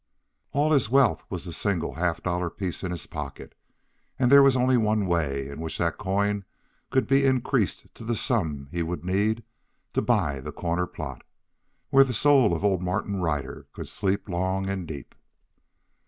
[0.51, 3.53] All his wealth was the single half dollar piece in his pocket,
[4.17, 6.43] and there was only one way in which that coin
[6.89, 9.43] could be increased to the sum he would need
[9.93, 11.21] to buy that corner plot,
[11.91, 15.13] where the soul of old Martin Ryder could sleep long and deep.